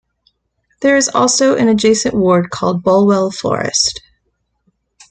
There 0.79 0.97
is 0.97 1.09
also 1.09 1.55
an 1.55 1.67
adjacent 1.67 2.15
ward 2.15 2.49
called 2.49 2.81
Bulwell 2.81 3.29
Forest. 3.29 4.01